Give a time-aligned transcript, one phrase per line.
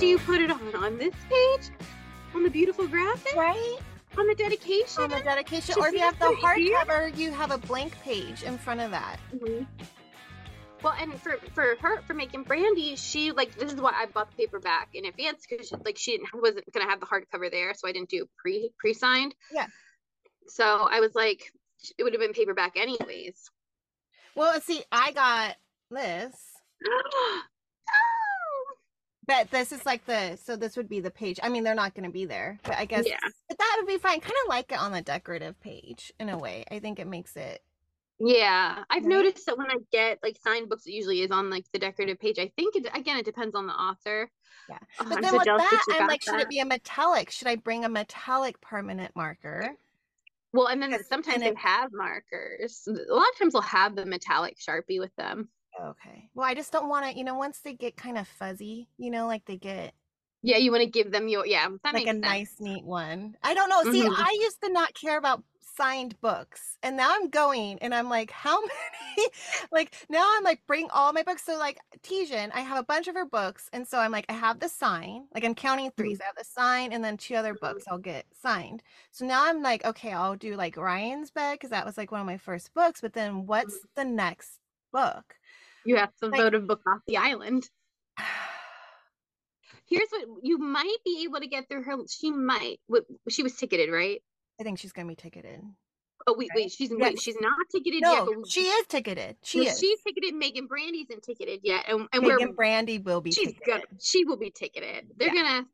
[0.00, 1.70] she put it on on this page,
[2.34, 3.78] on the beautiful graphic, right?
[4.16, 5.04] On the dedication.
[5.04, 8.56] On the dedication, or if you have the hardcover, you have a blank page in
[8.56, 9.18] front of that.
[9.34, 9.64] Mm-hmm.
[10.82, 14.30] Well, and for for her for Meagan Brandy, she like this is why I bought
[14.30, 17.86] the paperback in advance because like she didn't, wasn't gonna have the hardcover there, so
[17.86, 19.34] I didn't do pre pre signed.
[19.52, 19.66] Yeah.
[20.48, 21.42] So I was like,
[21.98, 23.50] it would have been paperback anyways.
[24.34, 25.56] Well, see, I got
[25.90, 26.34] this.
[29.30, 31.38] But this is like the so this would be the page.
[31.40, 33.16] I mean, they're not going to be there, but I guess Yeah.
[33.48, 34.18] but that would be fine.
[34.20, 36.64] Kind of like it on the decorative page in a way.
[36.68, 37.62] I think it makes it.
[38.18, 39.08] Yeah, I've Right.
[39.08, 42.18] noticed that when I get like signed books, it usually is on like the decorative
[42.18, 42.40] page.
[42.40, 44.28] I think it again, it depends on the author.
[44.68, 44.78] Yeah.
[44.98, 47.30] Oh, But I'm then so with that, I'm like, should it be a metallic?
[47.30, 49.76] Should I bring a metallic permanent marker?
[50.52, 52.88] Well, and then sometimes and they it- have markers.
[52.88, 55.48] A lot of times they'll have the metallic sharpie with them.
[55.80, 56.30] Okay.
[56.34, 57.16] Well, I just don't want to.
[57.18, 59.94] You know, once they get kind of fuzzy, you know, like they get
[60.42, 61.68] Yeah, you want to give them your yeah.
[61.92, 62.20] Like a sense.
[62.22, 63.36] nice, neat one.
[63.42, 63.82] I don't know.
[63.92, 64.14] See, Mhm.
[64.16, 65.44] I used to not care about
[65.76, 68.60] signed books, and now I'm going, and I'm like, how
[69.16, 69.28] many?
[69.72, 71.44] like now I'm like, bring all my books.
[71.44, 74.34] So like Tijan, I have a bunch of her books, and so I'm like, I
[74.34, 75.26] have the sign.
[75.34, 76.02] Like I'm counting mm-hmm.
[76.02, 76.14] three.
[76.14, 77.94] So I have the sign, and then two other books mm-hmm.
[77.94, 78.82] I'll get signed.
[79.12, 82.20] So now I'm like, okay, I'll do like Ryan's bed because that was like one
[82.20, 83.00] of my first books.
[83.00, 83.46] But then mm-hmm.
[83.46, 84.58] what's the next
[84.92, 85.36] book?
[85.84, 87.68] You have to vote a book off the island.
[89.86, 91.96] Here's what you might be able to get through her.
[92.08, 92.78] She might.
[93.28, 94.22] She was ticketed, right?
[94.60, 95.60] I think she's gonna be ticketed.
[96.26, 96.70] Oh wait, wait.
[96.70, 97.20] She's wait.
[97.20, 98.24] She's not ticketed yet.
[98.24, 99.36] No, but she is ticketed.
[99.42, 99.80] She no, is.
[99.80, 100.34] She's ticketed.
[100.34, 103.66] Meagan Brandy's isn't ticketed yet, and, and Meagan Brandy will be she's ticketed.
[103.66, 103.82] gonna.
[104.00, 105.08] She will be ticketed.
[105.16, 105.42] They're Yeah.
[105.42, 105.66] gonna.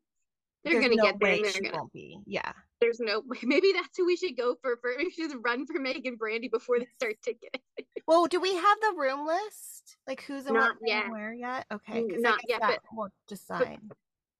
[0.63, 1.31] They're There's gonna no get there.
[1.33, 1.77] way They're she gonna.
[1.77, 2.17] won't be.
[2.25, 2.51] Yeah.
[2.81, 3.21] There's no.
[3.43, 4.77] Maybe that's who we should go for.
[4.81, 7.61] For we should run for Meagan Brandy before they start ticketing.
[8.07, 9.66] Well, do we have the room list?
[10.07, 11.09] Like who's in Not what room yet.
[11.11, 11.65] where yet?
[11.71, 13.79] Okay, Mm, not yet, but- we'll decide.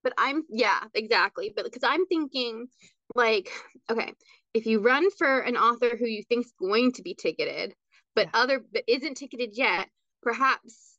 [0.03, 1.51] But I'm yeah, exactly.
[1.53, 2.67] But because I'm thinking,
[3.15, 3.51] like,
[3.89, 4.13] okay,
[4.53, 7.75] if you run for an author who you think's going to be ticketed,
[8.15, 8.39] but Yeah.
[8.41, 9.89] other but isn't ticketed yet,
[10.21, 10.97] perhaps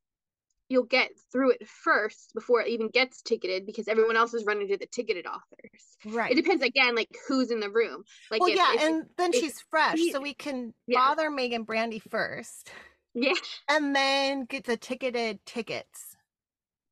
[0.68, 4.68] you'll get through it first before it even gets ticketed because everyone else is running
[4.68, 5.96] to the ticketed authors.
[6.04, 6.30] right.
[6.30, 8.04] It depends again, like who's in the room.
[8.30, 10.98] Like, well, if, yeah, if- and then if she's fresh, so we can Yeah.
[10.98, 12.70] bother Meagan Brandy first,
[13.14, 13.34] yeah,
[13.69, 16.16] and then get the ticketed tickets.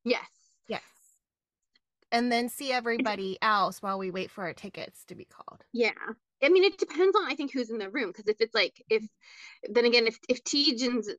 [0.03, 0.27] yes,
[0.67, 0.81] Yes.
[2.11, 5.63] And then see everybody else while we wait for our tickets to be called.
[5.73, 5.91] Yeah.
[6.41, 8.81] I mean, it depends on I think who's in the room because if it's like
[8.89, 9.03] if
[9.69, 11.09] then again if if Tijan's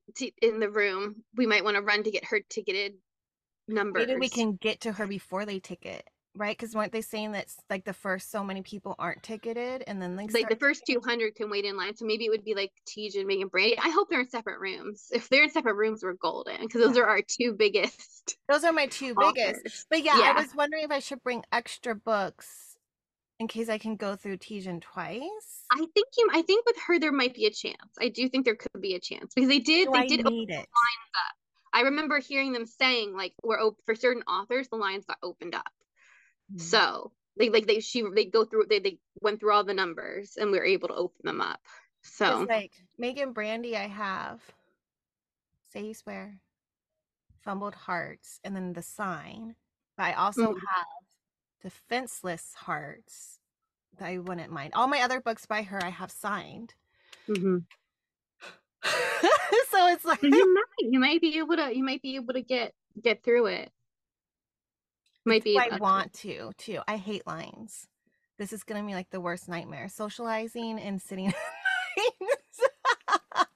[0.40, 2.94] in the room, we might want to run to get her ticketed
[3.66, 4.00] number.
[4.00, 6.56] Maybe we can get to her before they ticket, right?
[6.56, 10.16] Because weren't they saying that like the first so many people aren't ticketed, and then
[10.16, 11.94] they like the first 200 can wait in line.
[11.96, 13.78] So maybe it would be like Tijan, Meagan Brandy.
[13.78, 15.08] I hope they're in separate rooms.
[15.12, 17.02] If they're in separate rooms, we're golden because those Yeah.
[17.02, 19.86] are our two biggest Those are my two biggest.
[19.90, 22.76] But yeah, I was wondering if I should bring extra books
[23.40, 25.64] in case I can go through Tijan twice.
[25.72, 26.28] I think you.
[26.32, 27.76] I think with her there might be a chance.
[28.00, 29.86] I do think there could be a chance because they did.
[29.86, 30.20] Do they I did.
[30.26, 30.66] open it?
[31.72, 35.54] I remember hearing them saying like we're op- for certain authors the lines got opened
[35.54, 35.68] up.
[36.52, 36.60] Mm.
[36.60, 40.36] So they like they she they go through they they went through all the numbers
[40.36, 41.60] and we were able to open them up.
[42.02, 44.40] So like Meagan Brandy, I have
[45.72, 46.40] say you swear,
[47.42, 49.54] fumbled hearts, and then the sign.
[49.96, 50.54] But I also Mhm.
[50.54, 50.86] have
[51.62, 53.40] defenseless hearts
[53.98, 54.74] that I wouldn't mind.
[54.74, 56.74] All my other books by her, I have signed.
[57.28, 57.66] mhm.
[59.70, 62.42] so it's like you might you might be able to you might be able to
[62.42, 63.72] get get through it.
[65.28, 66.80] Might be I want to too.
[66.88, 67.86] I hate lines.
[68.38, 69.88] This is gonna be like the worst nightmare.
[69.88, 73.46] Socializing and sitting in lines.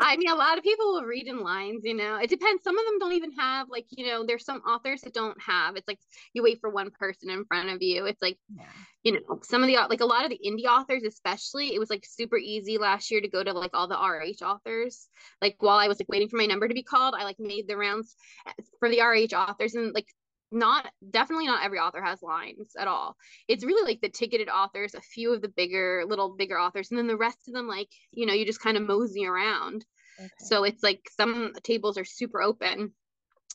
[0.00, 2.16] I mean, a lot of people will read in lines, you know.
[2.16, 2.62] It depends.
[2.62, 5.76] Some of them don't even have like, you know, there's some authors that don't have.
[5.76, 5.98] It's like
[6.34, 8.04] you wait for one person in front of you.
[8.04, 8.64] It's like yeah.
[9.02, 11.90] you know, some of the like a lot of the indie authors, especially, it was
[11.90, 15.08] like super easy last year to go to like all the RH authors.
[15.40, 17.66] Like while I was like waiting for my number to be called, I like made
[17.66, 18.14] the rounds
[18.46, 20.08] uh, for the RH authors, and like
[20.54, 23.16] not definitely not every author has lines at all.
[23.48, 26.98] It's really like the ticketed authors, a few of the bigger, little bigger authors, and
[26.98, 29.84] then the rest of them, like you know, you just kind of mosey around.
[30.18, 30.28] Okay.
[30.38, 32.92] So it's like some tables are super open,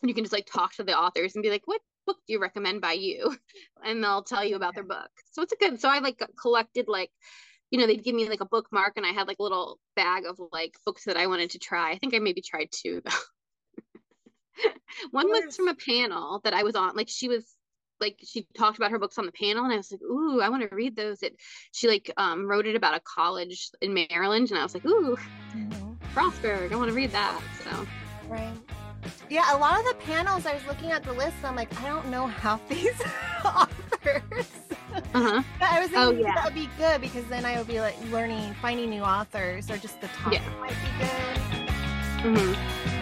[0.01, 2.33] and you can just like talk to the authors and be like, "What book do
[2.33, 3.35] you recommend by you?"
[3.83, 5.09] And they'll tell you about their book.
[5.31, 5.79] So it's a good.
[5.79, 7.11] So I like collected like,
[7.71, 10.25] you know, they'd give me like a bookmark, and I had like a little bag
[10.25, 11.91] of like books that I wanted to try.
[11.91, 13.11] I think I maybe tried two though.
[15.11, 16.95] One was from a panel that I was on.
[16.95, 17.55] Like she was
[17.99, 20.49] like she talked about her books on the panel and I was like, ooh, I
[20.49, 21.21] want to read those.
[21.23, 21.35] It
[21.73, 25.17] she like um wrote it about a college in Maryland and I was like, ooh,
[25.55, 25.97] Mhm.
[26.13, 27.41] Frostburg, I want to read that.
[27.63, 27.85] So
[28.27, 28.53] Right.
[29.29, 31.87] Yeah, a lot of the panels I was looking at the list, I'm like, I
[31.87, 32.99] don't know half these
[33.45, 34.47] authors.
[35.13, 35.43] Uh-huh.
[35.59, 36.35] But I was Oh, thinking yeah.
[36.35, 39.77] that would be good because then I would be like learning, finding new authors, or
[39.77, 40.59] just the topic Yeah.
[40.59, 42.55] might be good.
[42.55, 42.98] hmm